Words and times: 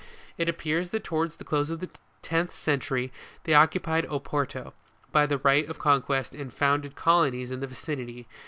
It 0.35 0.49
appears 0.49 0.89
that 0.89 1.03
to 1.03 1.13
wards 1.13 1.37
the 1.37 1.43
close 1.43 1.69
of 1.69 1.79
the 1.79 1.89
tenth 2.23 2.55
century, 2.55 3.11
they 3.43 3.53
occupied 3.53 4.07
Oporto, 4.09 4.73
by 5.11 5.27
the 5.27 5.37
right 5.37 5.69
of 5.69 5.77
conquest, 5.77 6.33
and 6.33 6.51
founded 6.51 6.95
colonies 6.95 7.51
in 7.51 7.59
the 7.59 7.67
vicinity. 7.67 8.27